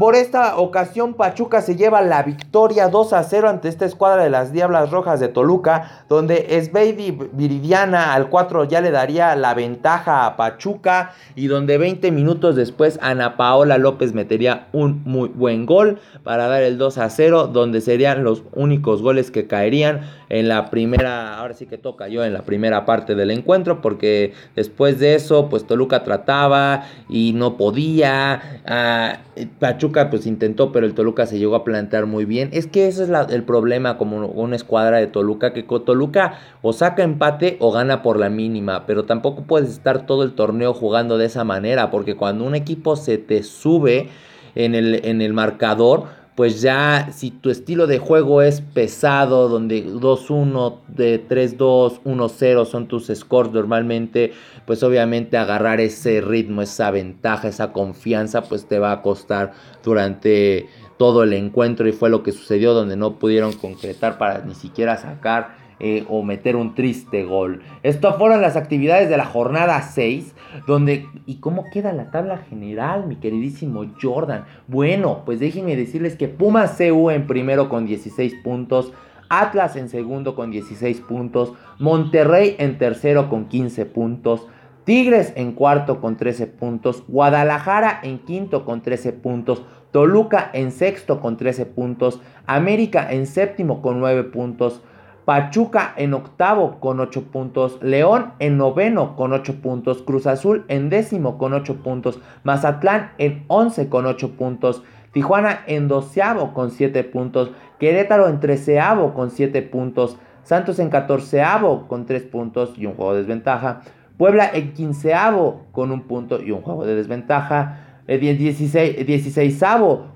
Por 0.00 0.14
esta 0.14 0.56
ocasión, 0.56 1.12
Pachuca 1.12 1.60
se 1.60 1.76
lleva 1.76 2.00
la 2.00 2.22
victoria 2.22 2.88
2 2.88 3.12
a 3.12 3.22
0 3.22 3.50
ante 3.50 3.68
esta 3.68 3.84
escuadra 3.84 4.22
de 4.22 4.30
las 4.30 4.50
Diablas 4.50 4.90
Rojas 4.90 5.20
de 5.20 5.28
Toluca, 5.28 6.04
donde 6.08 6.58
Sveidi 6.64 7.10
Viridiana 7.32 8.14
al 8.14 8.30
4 8.30 8.64
ya 8.64 8.80
le 8.80 8.92
daría 8.92 9.36
la 9.36 9.52
ventaja 9.52 10.24
a 10.24 10.38
Pachuca 10.38 11.12
y 11.34 11.48
donde 11.48 11.76
20 11.76 12.12
minutos 12.12 12.56
después 12.56 12.98
Ana 13.02 13.36
Paola 13.36 13.76
López 13.76 14.14
metería 14.14 14.68
un 14.72 15.02
muy 15.04 15.28
buen 15.28 15.66
gol 15.66 16.00
para 16.24 16.46
dar 16.46 16.62
el 16.62 16.78
2 16.78 16.96
a 16.96 17.10
0, 17.10 17.48
donde 17.48 17.82
serían 17.82 18.24
los 18.24 18.42
únicos 18.54 19.02
goles 19.02 19.30
que 19.30 19.46
caerían 19.46 20.00
en 20.30 20.48
la 20.48 20.70
primera, 20.70 21.38
ahora 21.38 21.52
sí 21.52 21.66
que 21.66 21.76
toca 21.76 22.08
yo 22.08 22.24
en 22.24 22.32
la 22.32 22.42
primera 22.42 22.86
parte 22.86 23.14
del 23.14 23.32
encuentro, 23.32 23.82
porque 23.82 24.32
después 24.56 24.98
de 24.98 25.16
eso, 25.16 25.50
pues 25.50 25.66
Toluca 25.66 26.04
trataba 26.04 26.84
y 27.10 27.34
no 27.34 27.58
podía. 27.58 28.62
Ah, 28.64 29.18
Pachuca 29.58 29.89
pues 29.92 30.26
intentó, 30.26 30.72
pero 30.72 30.86
el 30.86 30.94
Toluca 30.94 31.26
se 31.26 31.38
llegó 31.38 31.56
a 31.56 31.64
plantear 31.64 32.06
muy 32.06 32.24
bien. 32.24 32.48
Es 32.52 32.66
que 32.66 32.88
ese 32.88 33.04
es 33.04 33.10
el 33.30 33.42
problema 33.42 33.98
como 33.98 34.26
una 34.26 34.56
escuadra 34.56 34.98
de 34.98 35.06
Toluca, 35.06 35.52
que 35.52 35.62
Toluca 35.62 36.38
o 36.62 36.72
saca 36.72 37.02
empate 37.02 37.56
o 37.60 37.72
gana 37.72 38.02
por 38.02 38.18
la 38.18 38.30
mínima, 38.30 38.86
pero 38.86 39.04
tampoco 39.04 39.42
puedes 39.42 39.70
estar 39.70 40.06
todo 40.06 40.22
el 40.22 40.32
torneo 40.32 40.72
jugando 40.72 41.18
de 41.18 41.26
esa 41.26 41.44
manera, 41.44 41.90
porque 41.90 42.16
cuando 42.16 42.44
un 42.44 42.54
equipo 42.54 42.96
se 42.96 43.18
te 43.18 43.42
sube 43.42 44.08
en 44.54 44.74
el, 44.74 45.04
en 45.04 45.20
el 45.22 45.32
marcador, 45.32 46.19
pues 46.40 46.62
ya 46.62 47.10
si 47.12 47.30
tu 47.30 47.50
estilo 47.50 47.86
de 47.86 47.98
juego 47.98 48.40
es 48.40 48.62
pesado, 48.62 49.50
donde 49.50 49.84
2-1, 49.86 50.78
de 50.88 51.22
3-2, 51.28 52.00
1-0 52.02 52.64
son 52.64 52.88
tus 52.88 53.12
scores 53.14 53.52
normalmente, 53.52 54.32
pues 54.64 54.82
obviamente 54.82 55.36
agarrar 55.36 55.82
ese 55.82 56.22
ritmo, 56.22 56.62
esa 56.62 56.90
ventaja, 56.92 57.48
esa 57.48 57.74
confianza, 57.74 58.44
pues 58.44 58.64
te 58.64 58.78
va 58.78 58.90
a 58.90 59.02
costar 59.02 59.52
durante 59.84 60.66
todo 60.96 61.24
el 61.24 61.34
encuentro 61.34 61.86
y 61.86 61.92
fue 61.92 62.08
lo 62.08 62.22
que 62.22 62.32
sucedió 62.32 62.72
donde 62.72 62.96
no 62.96 63.18
pudieron 63.18 63.52
concretar 63.52 64.16
para 64.16 64.42
ni 64.42 64.54
siquiera 64.54 64.96
sacar 64.96 65.58
eh, 65.80 66.04
o 66.08 66.22
meter 66.22 66.56
un 66.56 66.74
triste 66.74 67.24
gol. 67.24 67.62
Esto 67.82 68.14
fueron 68.18 68.42
las 68.42 68.56
actividades 68.56 69.08
de 69.08 69.16
la 69.16 69.24
jornada 69.24 69.80
6, 69.80 70.34
donde... 70.66 71.06
¿Y 71.26 71.36
cómo 71.36 71.70
queda 71.72 71.92
la 71.92 72.10
tabla 72.10 72.38
general, 72.38 73.06
mi 73.06 73.16
queridísimo 73.16 73.86
Jordan? 74.00 74.44
Bueno, 74.68 75.22
pues 75.24 75.40
déjenme 75.40 75.76
decirles 75.76 76.16
que 76.16 76.28
Pumas 76.28 76.76
CU 76.76 77.10
en 77.10 77.26
primero 77.26 77.68
con 77.68 77.86
16 77.86 78.34
puntos, 78.42 78.92
Atlas 79.30 79.76
en 79.76 79.88
segundo 79.88 80.34
con 80.34 80.50
16 80.50 81.00
puntos, 81.02 81.54
Monterrey 81.78 82.56
en 82.58 82.78
tercero 82.78 83.30
con 83.30 83.46
15 83.46 83.86
puntos, 83.86 84.46
Tigres 84.84 85.32
en 85.36 85.52
cuarto 85.52 86.00
con 86.00 86.16
13 86.16 86.46
puntos, 86.48 87.04
Guadalajara 87.06 88.00
en 88.02 88.18
quinto 88.18 88.64
con 88.64 88.82
13 88.82 89.12
puntos, 89.12 89.62
Toluca 89.92 90.50
en 90.52 90.72
sexto 90.72 91.20
con 91.20 91.36
13 91.36 91.66
puntos, 91.66 92.20
América 92.46 93.12
en 93.12 93.26
séptimo 93.26 93.82
con 93.82 94.00
9 94.00 94.24
puntos, 94.24 94.82
Pachuca 95.30 95.94
en 95.96 96.12
octavo 96.12 96.80
con 96.80 96.98
8 96.98 97.26
puntos, 97.30 97.78
León 97.82 98.32
en 98.40 98.56
noveno 98.56 99.14
con 99.14 99.32
8 99.32 99.60
puntos, 99.62 100.02
Cruz 100.02 100.26
Azul 100.26 100.64
en 100.66 100.90
décimo 100.90 101.38
con 101.38 101.52
8 101.52 101.84
puntos, 101.84 102.18
Mazatlán 102.42 103.12
en 103.16 103.44
11 103.46 103.88
con 103.88 104.06
8 104.06 104.32
puntos, 104.32 104.82
Tijuana 105.12 105.60
en 105.68 105.86
doceavo 105.86 106.52
con 106.52 106.72
7 106.72 107.04
puntos, 107.04 107.52
Querétaro 107.78 108.26
en 108.26 108.40
treceavo 108.40 109.14
con 109.14 109.30
7 109.30 109.62
puntos, 109.62 110.16
Santos 110.42 110.80
en 110.80 110.90
catorceavo 110.90 111.86
con 111.86 112.06
3 112.06 112.24
puntos 112.24 112.72
y 112.76 112.86
un 112.86 112.94
juego 112.94 113.12
de 113.12 113.18
desventaja, 113.18 113.82
Puebla 114.16 114.50
en 114.52 114.72
quinceavo 114.72 115.66
con 115.70 115.92
un 115.92 116.08
punto 116.08 116.42
y 116.42 116.50
un 116.50 116.62
juego 116.62 116.84
de 116.84 116.96
desventaja, 116.96 118.02
16, 118.08 119.06
16 119.06 119.62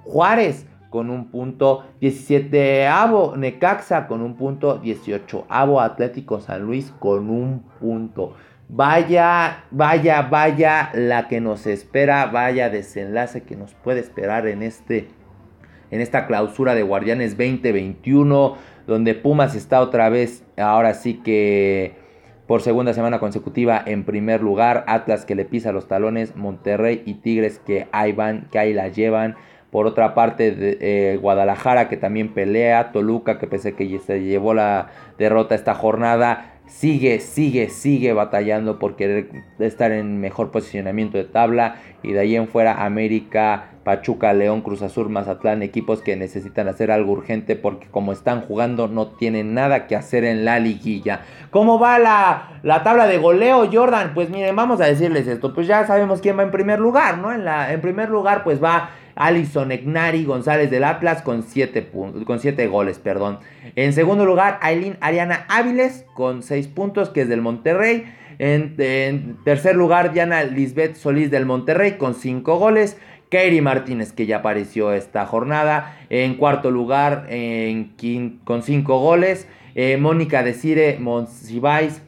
Juárez 0.02 0.66
con 0.94 1.10
un 1.10 1.28
punto, 1.28 1.82
17 2.00 2.86
Avo 2.86 3.36
Necaxa 3.36 4.06
con 4.06 4.22
un 4.22 4.36
punto, 4.36 4.78
18 4.78 5.46
Avo 5.48 5.80
Atlético 5.80 6.40
San 6.40 6.62
Luis 6.62 6.94
con 7.00 7.30
un 7.30 7.64
punto. 7.80 8.34
Vaya, 8.68 9.64
vaya, 9.72 10.22
vaya 10.22 10.92
la 10.94 11.26
que 11.26 11.40
nos 11.40 11.66
espera, 11.66 12.26
vaya 12.26 12.70
desenlace 12.70 13.42
que 13.42 13.56
nos 13.56 13.74
puede 13.74 13.98
esperar 13.98 14.46
en 14.46 14.62
este 14.62 15.08
en 15.90 16.00
esta 16.00 16.28
clausura 16.28 16.76
de 16.76 16.84
Guardianes 16.84 17.36
2021, 17.36 18.56
donde 18.86 19.14
Pumas 19.16 19.56
está 19.56 19.80
otra 19.80 20.10
vez, 20.10 20.44
ahora 20.56 20.94
sí 20.94 21.14
que 21.24 21.96
por 22.46 22.62
segunda 22.62 22.94
semana 22.94 23.18
consecutiva 23.18 23.82
en 23.84 24.04
primer 24.04 24.42
lugar, 24.42 24.84
Atlas 24.86 25.24
que 25.24 25.34
le 25.34 25.44
pisa 25.44 25.72
los 25.72 25.88
talones, 25.88 26.36
Monterrey 26.36 27.02
y 27.04 27.14
Tigres 27.14 27.58
que 27.58 27.88
ahí 27.90 28.12
van, 28.12 28.46
que 28.52 28.60
ahí 28.60 28.72
la 28.72 28.86
llevan. 28.86 29.34
Por 29.74 29.88
otra 29.88 30.14
parte, 30.14 30.52
de, 30.52 30.78
eh, 30.80 31.16
Guadalajara 31.16 31.88
que 31.88 31.96
también 31.96 32.32
pelea, 32.32 32.92
Toluca 32.92 33.40
que 33.40 33.48
pese 33.48 33.74
que 33.74 33.98
se 33.98 34.22
llevó 34.22 34.54
la 34.54 34.86
derrota 35.18 35.56
esta 35.56 35.74
jornada, 35.74 36.60
sigue, 36.66 37.18
sigue, 37.18 37.68
sigue 37.70 38.12
batallando 38.12 38.78
por 38.78 38.94
querer 38.94 39.30
estar 39.58 39.90
en 39.90 40.20
mejor 40.20 40.52
posicionamiento 40.52 41.18
de 41.18 41.24
tabla. 41.24 41.74
Y 42.04 42.12
de 42.12 42.20
ahí 42.20 42.36
en 42.36 42.46
fuera, 42.46 42.84
América, 42.84 43.70
Pachuca, 43.82 44.32
León, 44.32 44.60
Cruz 44.60 44.80
Azul, 44.80 45.08
Mazatlán, 45.08 45.64
equipos 45.64 46.02
que 46.02 46.14
necesitan 46.14 46.68
hacer 46.68 46.92
algo 46.92 47.10
urgente 47.10 47.56
porque 47.56 47.88
como 47.88 48.12
están 48.12 48.42
jugando 48.42 48.86
no 48.86 49.08
tienen 49.08 49.54
nada 49.54 49.88
que 49.88 49.96
hacer 49.96 50.22
en 50.22 50.44
la 50.44 50.60
liguilla. 50.60 51.22
¿Cómo 51.50 51.80
va 51.80 51.98
la, 51.98 52.60
la 52.62 52.84
tabla 52.84 53.08
de 53.08 53.18
goleo, 53.18 53.68
Jordan? 53.72 54.12
Pues 54.14 54.30
miren, 54.30 54.54
vamos 54.54 54.80
a 54.80 54.84
decirles 54.84 55.26
esto. 55.26 55.52
Pues 55.52 55.66
ya 55.66 55.84
sabemos 55.84 56.20
quién 56.20 56.38
va 56.38 56.44
en 56.44 56.52
primer 56.52 56.78
lugar, 56.78 57.18
¿no? 57.18 57.32
En, 57.32 57.44
la, 57.44 57.72
en 57.72 57.80
primer 57.80 58.08
lugar, 58.08 58.44
pues 58.44 58.62
va 58.62 58.90
Alison 59.16 59.72
Egnari 59.72 60.24
González 60.24 60.70
del 60.70 60.84
Atlas 60.84 61.22
con 61.22 61.42
7 61.42 61.90
con 61.90 62.24
goles, 62.70 62.98
perdón. 62.98 63.38
En 63.76 63.92
segundo 63.92 64.24
lugar, 64.24 64.58
Aileen 64.62 64.96
Ariana 65.00 65.46
Áviles 65.48 66.04
con 66.14 66.42
6 66.42 66.68
puntos, 66.68 67.10
que 67.10 67.22
es 67.22 67.28
del 67.28 67.40
Monterrey. 67.40 68.04
En, 68.38 69.36
tercer 69.44 69.76
lugar, 69.76 70.12
Diana 70.12 70.42
Lisbeth 70.42 70.96
Solís 70.96 71.30
del 71.30 71.46
Monterrey 71.46 71.92
con 71.92 72.14
5 72.14 72.58
goles. 72.58 72.98
Kairi 73.30 73.60
Martínez, 73.60 74.12
que 74.12 74.26
ya 74.26 74.38
apareció 74.38 74.92
esta 74.92 75.26
jornada. 75.26 75.96
En 76.10 76.34
cuarto 76.34 76.70
lugar, 76.70 77.26
con 78.44 78.62
5 78.62 78.98
goles. 78.98 79.48
Eh, 79.76 79.96
Mónica 79.96 80.44
Desire 80.44 80.98
Monsiváis, 81.00 82.00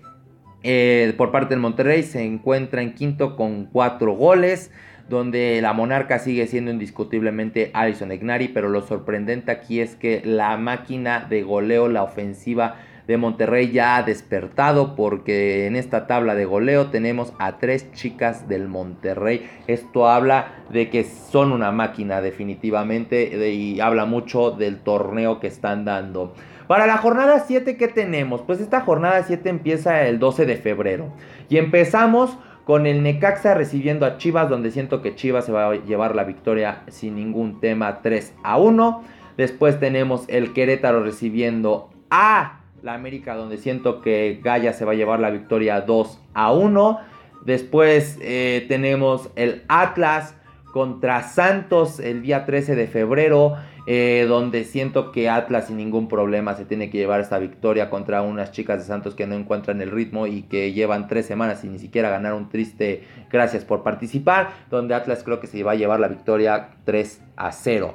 eh, 0.63 1.13
por 1.17 1.33
parte 1.33 1.55
del 1.55 1.61
Monterrey, 1.61 2.05
se 2.05 2.25
encuentra 2.25 2.81
en 2.81 2.95
quinto 2.95 3.35
con 3.35 3.67
4 3.67 4.13
goles 4.13 4.71
donde 5.09 5.61
la 5.63 5.73
monarca 5.73 6.19
sigue 6.19 6.47
siendo 6.47 6.71
indiscutiblemente 6.71 7.71
Alison 7.75 8.13
Egnari, 8.13 8.49
pero 8.49 8.69
lo 8.69 8.83
sorprendente 8.83 9.53
aquí 9.53 9.81
es 9.81 9.95
que 9.95 10.23
la 10.25 10.57
máquina 10.57 11.27
de 11.29 11.43
goleo, 11.43 11.89
la 11.89 12.03
ofensiva 12.03 12.77
de 13.07 13.17
Monterrey 13.17 13.71
ya 13.71 13.97
ha 13.97 14.03
despertado 14.03 14.97
porque 14.97 15.67
en 15.67 15.77
esta 15.77 16.07
tabla 16.07 16.35
de 16.35 16.45
goleo 16.45 16.87
tenemos 16.87 17.33
a 17.39 17.59
tres 17.59 17.93
chicas 17.93 18.49
del 18.49 18.69
Monterrey. 18.69 19.49
Esto 19.69 20.09
habla 20.09 20.65
de 20.71 20.91
que 20.91 21.05
son 21.05 21.53
una 21.53 21.71
máquina 21.71 22.21
definitivamente 22.21 23.49
y 23.53 23.79
habla 23.81 24.07
mucho 24.07 24.51
del 24.51 24.79
torneo 24.81 25.39
que 25.39 25.47
están 25.47 25.85
dando. 25.85 26.35
Para 26.67 26.89
la 26.89 26.97
jornada 26.97 27.45
7, 27.47 27.77
¿qué 27.77 27.87
tenemos? 27.87 28.43
Pues 28.43 28.61
esta 28.61 28.81
jornada 28.81 29.23
7 29.23 29.49
empieza 29.49 30.03
el 30.03 30.19
12 30.19 30.47
de 30.47 30.57
febrero 30.57 31.13
y 31.49 31.59
empezamos 31.59 32.37
con 32.67 32.85
el 32.89 33.05
Necaxa 33.05 33.55
recibiendo 33.55 34.07
a 34.07 34.19
Chivas, 34.19 34.51
donde 34.51 34.73
siento 34.73 35.01
que 35.01 35.15
Chivas 35.15 35.47
se 35.47 35.53
va 35.53 35.71
a 35.71 35.75
llevar 35.77 36.17
la 36.17 36.25
victoria 36.25 36.83
sin 36.89 37.15
ningún 37.15 37.61
tema 37.61 38.03
3 38.03 38.35
a 38.43 38.59
1. 38.59 39.05
Después 39.37 39.79
tenemos 39.79 40.25
el 40.27 40.53
Querétaro 40.53 41.05
recibiendo 41.05 41.91
a 42.11 42.59
la 42.83 42.95
América, 42.95 43.37
donde 43.37 43.59
siento 43.59 44.01
que 44.01 44.41
Gaya 44.43 44.73
se 44.73 44.85
va 44.85 44.93
a 44.93 44.95
llevar 44.97 45.21
la 45.21 45.31
victoria 45.31 45.81
2 45.83 46.21
a 46.35 46.53
1. 46.53 46.99
Después 47.45 48.19
eh, 48.21 48.67
tenemos 48.67 49.31
el 49.37 49.63
Atlas 49.69 50.35
contra 50.73 51.23
Santos 51.23 52.01
el 52.01 52.23
día 52.23 52.47
13 52.47 52.75
de 52.75 52.89
febrero. 52.89 53.55
Eh, 53.87 54.27
donde 54.29 54.65
siento 54.65 55.13
que 55.13 55.29
Atlas 55.29 55.69
sin 55.69 55.77
ningún 55.77 56.09
problema 56.09 56.55
se 56.55 56.65
tiene 56.65 56.91
que 56.91 56.99
llevar 56.99 57.21
esta 57.21 57.39
victoria 57.39 57.89
contra 57.89 58.23
unas 58.23 58.51
chicas 58.51 58.79
de 58.79 58.85
Santos 58.85 59.15
que 59.15 59.27
no 59.27 59.37
encuentran 59.37 59.81
el 59.81 59.91
ritmo 59.91 60.27
y 60.27 60.43
que 60.43 60.73
llevan 60.73 61.07
tres 61.07 61.27
semanas 61.27 61.63
y 61.65 61.69
ni 61.69 61.79
siquiera 61.79 62.11
ganar 62.11 62.35
un 62.35 62.49
triste 62.49 63.05
gracias 63.31 63.65
por 63.65 63.83
participar, 63.83 64.51
donde 64.71 64.95
Atlas 64.95 65.23
creo 65.23 65.41
que 65.41 65.47
se 65.47 65.63
va 65.63 65.73
a 65.73 65.77
llevar 65.77 66.01
la 66.01 66.09
victoria 66.09 66.71
3 66.85 67.23
a 67.37 67.53
0. 67.53 67.95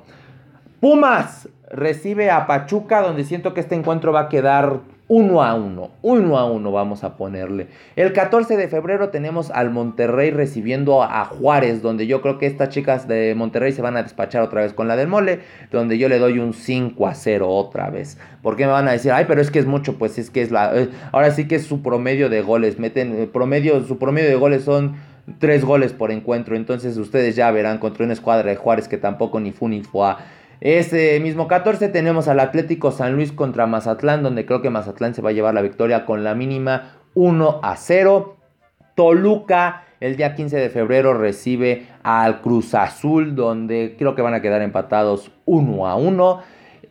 Pumas 0.79 1.49
recibe 1.69 2.31
a 2.31 2.47
Pachuca, 2.47 3.01
donde 3.01 3.23
siento 3.23 3.53
que 3.53 3.59
este 3.59 3.75
encuentro 3.75 4.11
va 4.11 4.21
a 4.21 4.29
quedar 4.29 4.79
uno 5.11 5.43
a 5.43 5.55
uno, 5.55 5.91
uno 6.01 6.37
a 6.37 6.49
uno 6.49 6.71
vamos 6.71 7.03
a 7.03 7.17
ponerle. 7.17 7.67
El 7.97 8.13
14 8.13 8.55
de 8.55 8.69
febrero 8.69 9.09
tenemos 9.09 9.51
al 9.51 9.69
Monterrey 9.69 10.31
recibiendo 10.31 11.03
a 11.03 11.25
Juárez, 11.25 11.81
donde 11.81 12.07
yo 12.07 12.21
creo 12.21 12.37
que 12.37 12.45
estas 12.45 12.69
chicas 12.69 13.09
de 13.09 13.35
Monterrey 13.35 13.73
se 13.73 13.81
van 13.81 13.97
a 13.97 14.03
despachar 14.03 14.41
otra 14.41 14.61
vez 14.61 14.71
con 14.71 14.87
la 14.87 14.95
del 14.95 15.09
mole, 15.09 15.41
donde 15.69 15.97
yo 15.97 16.07
le 16.07 16.17
doy 16.17 16.39
un 16.39 16.53
5 16.53 17.07
a 17.07 17.13
0 17.13 17.49
otra 17.49 17.89
vez. 17.89 18.17
¿Por 18.41 18.55
qué 18.55 18.65
me 18.65 18.71
van 18.71 18.87
a 18.87 18.93
decir, 18.93 19.11
ay, 19.11 19.25
pero 19.27 19.41
es 19.41 19.51
que 19.51 19.59
es 19.59 19.65
mucho? 19.65 19.97
Pues 19.97 20.17
es 20.17 20.29
que 20.29 20.41
es 20.41 20.49
la... 20.49 20.73
Eh, 20.79 20.87
ahora 21.11 21.31
sí 21.31 21.45
que 21.45 21.55
es 21.55 21.65
su 21.65 21.81
promedio 21.81 22.29
de 22.29 22.41
goles, 22.41 22.79
meten, 22.79 23.13
eh, 23.13 23.27
promedio, 23.27 23.83
su 23.83 23.97
promedio 23.97 24.29
de 24.29 24.35
goles 24.35 24.63
son... 24.63 24.95
Tres 25.37 25.63
goles 25.63 25.93
por 25.93 26.11
encuentro, 26.11 26.55
entonces 26.55 26.97
ustedes 26.97 27.35
ya 27.35 27.51
verán 27.51 27.77
contra 27.77 28.03
una 28.03 28.13
escuadra 28.13 28.49
de 28.49 28.55
Juárez 28.55 28.87
que 28.87 28.97
tampoco 28.97 29.39
ni 29.39 29.51
fu 29.51 29.69
ni 29.69 29.81
fue 29.81 30.15
ese 30.61 31.19
mismo 31.19 31.47
14 31.47 31.89
tenemos 31.89 32.27
al 32.27 32.39
Atlético 32.39 32.91
San 32.91 33.15
Luis 33.15 33.31
contra 33.31 33.65
Mazatlán, 33.65 34.21
donde 34.21 34.45
creo 34.45 34.61
que 34.61 34.69
Mazatlán 34.69 35.15
se 35.15 35.23
va 35.23 35.31
a 35.31 35.33
llevar 35.33 35.55
la 35.55 35.63
victoria 35.63 36.05
con 36.05 36.23
la 36.23 36.35
mínima 36.35 36.99
1 37.15 37.61
a 37.63 37.75
0. 37.75 38.37
Toluca 38.95 39.85
el 39.99 40.17
día 40.17 40.35
15 40.35 40.57
de 40.57 40.69
febrero 40.69 41.15
recibe 41.15 41.87
al 42.03 42.41
Cruz 42.41 42.75
Azul, 42.75 43.35
donde 43.35 43.95
creo 43.97 44.13
que 44.13 44.21
van 44.21 44.35
a 44.35 44.41
quedar 44.41 44.61
empatados 44.61 45.31
1 45.45 45.87
a 45.87 45.95
1. 45.95 46.39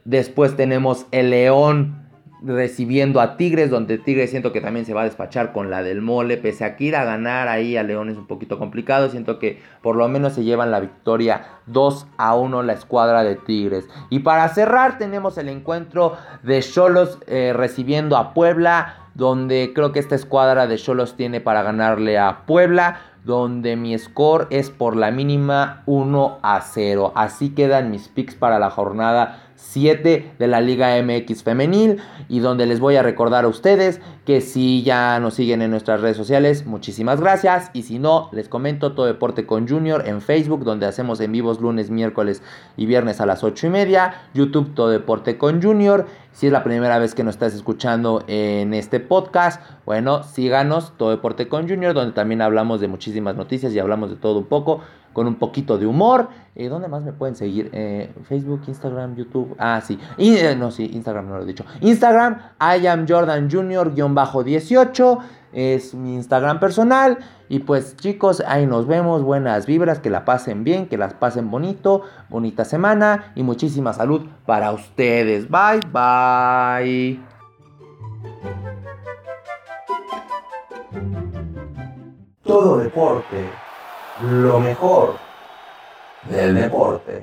Después 0.04 0.56
tenemos 0.56 1.06
el 1.12 1.30
León 1.30 2.00
recibiendo 2.42 3.20
a 3.20 3.37
Tigres, 3.37 3.70
donde 3.70 3.99
Tigres 3.99 4.30
siento 4.30 4.52
que 4.52 4.61
también 4.61 4.87
se 4.87 4.94
va 4.94 5.02
a 5.02 5.04
despachar 5.04 5.52
con 5.52 5.70
la 5.70 5.82
del 5.82 6.00
mole, 6.00 6.37
pese 6.37 6.64
a 6.64 6.76
que 6.76 6.85
ir 6.85 6.97
a 6.97 7.04
ganar 7.04 7.49
ahí 7.49 7.76
a 7.76 7.82
León 7.82 8.09
es 8.09 8.16
un 8.16 8.26
poquito 8.26 8.59
complicado, 8.59 9.11
siento 9.11 9.38
que 9.38 9.61
por 9.82 9.97
lo 9.97 10.09
menos 10.09 10.32
se 10.32 10.44
llevan 10.44 10.70
la 10.70 10.80
victoria 10.80 11.44
2 11.66 12.06
a 12.16 12.35
1 12.35 12.62
la 12.62 12.73
escuadra 12.73 13.23
de 13.23 13.37
Tigres. 13.37 13.88
Y 14.09 14.20
para 14.20 14.49
cerrar 14.49 14.99
tenemos 14.99 15.37
el 15.38 15.49
encuentro 15.49 16.16
de 16.42 16.61
Cholos 16.61 17.18
eh, 17.26 17.52
recibiendo 17.54 18.16
a 18.16 18.32
Puebla, 18.32 18.97
donde 19.14 19.73
creo 19.75 19.92
que 19.92 19.99
esta 19.99 20.14
escuadra 20.14 20.66
de 20.66 20.76
Cholos 20.76 21.16
tiene 21.16 21.40
para 21.40 21.62
ganarle 21.62 22.18
a 22.18 22.47
Puebla 22.47 23.00
donde 23.25 23.76
mi 23.76 23.99
score 23.99 24.47
es 24.50 24.70
por 24.70 24.97
la 24.97 25.11
mínima 25.11 25.82
1 25.87 26.38
a 26.42 26.61
0. 26.61 27.12
Así 27.14 27.50
quedan 27.50 27.90
mis 27.90 28.09
picks 28.09 28.35
para 28.35 28.59
la 28.59 28.70
jornada 28.70 29.50
7 29.60 30.32
de 30.38 30.46
la 30.46 30.60
Liga 30.60 31.00
MX 31.02 31.42
femenil 31.42 31.98
y 32.28 32.40
donde 32.40 32.66
les 32.66 32.80
voy 32.80 32.96
a 32.96 33.02
recordar 33.02 33.44
a 33.44 33.48
ustedes 33.48 34.00
que 34.24 34.40
si 34.40 34.82
ya 34.82 35.20
nos 35.20 35.34
siguen 35.34 35.62
en 35.62 35.70
nuestras 35.70 36.00
redes 36.00 36.16
sociales, 36.16 36.66
muchísimas 36.66 37.20
gracias. 37.20 37.70
Y 37.72 37.82
si 37.82 37.98
no, 37.98 38.28
les 38.32 38.48
comento 38.48 38.92
Todo 38.92 39.06
Deporte 39.06 39.46
con 39.46 39.68
Junior 39.68 40.04
en 40.06 40.20
Facebook 40.20 40.64
donde 40.64 40.86
hacemos 40.86 41.20
en 41.20 41.32
vivos 41.32 41.60
lunes, 41.60 41.90
miércoles 41.90 42.42
y 42.76 42.86
viernes 42.86 43.20
a 43.20 43.26
las 43.26 43.44
8 43.44 43.66
y 43.66 43.70
media, 43.70 44.14
YouTube 44.34 44.74
Todo 44.74 44.88
Deporte 44.88 45.38
con 45.38 45.62
Junior, 45.62 46.06
si 46.32 46.46
es 46.46 46.52
la 46.52 46.64
primera 46.64 46.98
vez 46.98 47.14
que 47.14 47.24
nos 47.24 47.34
estás 47.34 47.54
escuchando 47.54 48.24
en 48.28 48.72
este 48.72 49.00
podcast, 49.00 49.60
bueno, 49.84 50.22
síganos 50.22 50.96
Todo 50.96 51.10
Deporte 51.10 51.48
con 51.48 51.68
Junior 51.68 51.94
donde 51.94 52.12
también 52.12 52.42
hablamos 52.42 52.80
de 52.80 52.88
muchísimas 52.88 53.36
noticias 53.36 53.72
y 53.72 53.78
hablamos 53.78 54.10
de 54.10 54.16
todo 54.16 54.38
un 54.38 54.46
poco 54.46 54.80
con 55.12 55.26
un 55.26 55.36
poquito 55.36 55.78
de 55.78 55.86
humor. 55.86 56.28
Eh, 56.54 56.68
¿Dónde 56.68 56.88
más 56.88 57.02
me 57.02 57.12
pueden 57.12 57.36
seguir? 57.36 57.70
Eh, 57.72 58.12
Facebook, 58.28 58.62
Instagram, 58.66 59.16
YouTube. 59.16 59.54
Ah, 59.58 59.80
sí. 59.84 59.98
Eh, 60.18 60.54
no, 60.56 60.70
sí, 60.70 60.90
Instagram 60.92 61.28
no 61.28 61.36
lo 61.36 61.42
he 61.42 61.46
dicho. 61.46 61.64
Instagram, 61.80 62.38
I 62.60 62.86
am 62.86 63.06
Jordan 63.08 63.50
Junior-18. 63.50 65.18
Es 65.52 65.94
mi 65.94 66.14
Instagram 66.14 66.60
personal. 66.60 67.18
Y 67.48 67.60
pues 67.60 67.96
chicos, 67.96 68.42
ahí 68.46 68.66
nos 68.66 68.86
vemos. 68.86 69.22
Buenas 69.22 69.66
vibras, 69.66 69.98
que 69.98 70.10
la 70.10 70.24
pasen 70.24 70.62
bien, 70.62 70.86
que 70.86 70.96
las 70.96 71.14
pasen 71.14 71.50
bonito. 71.50 72.02
Bonita 72.28 72.64
semana 72.64 73.32
y 73.34 73.42
muchísima 73.42 73.92
salud 73.92 74.22
para 74.46 74.72
ustedes. 74.72 75.48
Bye, 75.48 75.80
bye. 75.92 77.20
Todo 82.44 82.78
deporte 82.78 83.70
lo 84.23 84.61
mejor 84.61 85.19
del 86.28 86.54
deporte. 86.54 87.23